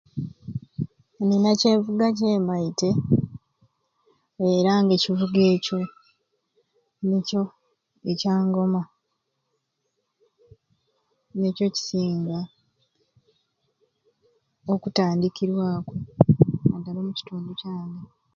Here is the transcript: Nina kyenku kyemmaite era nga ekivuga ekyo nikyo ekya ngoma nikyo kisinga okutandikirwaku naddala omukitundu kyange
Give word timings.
Nina 1.27 1.51
kyenku 1.59 1.89
kyemmaite 2.17 2.89
era 4.53 4.71
nga 4.81 4.93
ekivuga 4.97 5.39
ekyo 5.55 5.79
nikyo 7.07 7.41
ekya 8.11 8.33
ngoma 8.47 8.81
nikyo 11.39 11.65
kisinga 11.75 12.39
okutandikirwaku 14.73 15.93
naddala 16.67 16.97
omukitundu 17.01 17.51
kyange 17.59 18.01